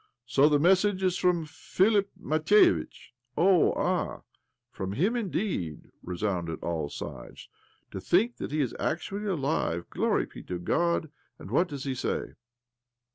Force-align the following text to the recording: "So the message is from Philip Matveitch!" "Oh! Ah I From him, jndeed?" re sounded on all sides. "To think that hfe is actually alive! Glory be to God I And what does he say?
"So 0.25 0.49
the 0.49 0.57
message 0.57 1.03
is 1.03 1.15
from 1.19 1.45
Philip 1.45 2.09
Matveitch!" 2.19 3.13
"Oh! 3.37 3.71
Ah 3.73 4.17
I 4.17 4.19
From 4.71 4.93
him, 4.93 5.13
jndeed?" 5.13 5.91
re 6.01 6.17
sounded 6.17 6.63
on 6.63 6.67
all 6.67 6.89
sides. 6.89 7.49
"To 7.91 8.01
think 8.01 8.37
that 8.37 8.49
hfe 8.49 8.61
is 8.61 8.75
actually 8.79 9.25
alive! 9.27 9.87
Glory 9.91 10.25
be 10.25 10.41
to 10.41 10.57
God 10.57 11.05
I 11.39 11.43
And 11.43 11.51
what 11.51 11.67
does 11.67 11.83
he 11.83 11.93
say? 11.93 12.33